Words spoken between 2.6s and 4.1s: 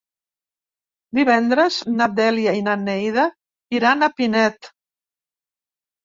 na Neida iran a